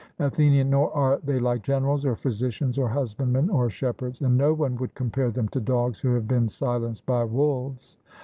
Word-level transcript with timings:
ATHENIAN: 0.17 0.71
Nor 0.71 0.91
are 0.93 1.19
they 1.23 1.37
like 1.39 1.61
generals, 1.61 2.07
or 2.07 2.15
physicians, 2.15 2.79
or 2.79 2.89
husbandmen, 2.89 3.51
or 3.51 3.69
shepherds; 3.69 4.19
and 4.21 4.35
no 4.35 4.51
one 4.51 4.75
would 4.77 4.95
compare 4.95 5.29
them 5.29 5.47
to 5.49 5.59
dogs 5.61 5.99
who 5.99 6.15
have 6.15 6.27
been 6.27 6.49
silenced 6.49 7.05
by 7.05 7.23
wolves. 7.23 7.97